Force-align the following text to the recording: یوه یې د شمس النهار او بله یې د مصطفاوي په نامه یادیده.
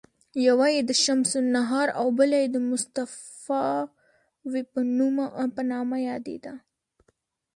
یوه 0.47 0.67
یې 0.75 0.81
د 0.89 0.91
شمس 1.03 1.31
النهار 1.43 1.87
او 1.99 2.07
بله 2.19 2.37
یې 2.43 2.47
د 2.51 2.57
مصطفاوي 2.71 4.63
په 5.55 5.61
نامه 5.71 5.97
یادیده. 6.09 6.53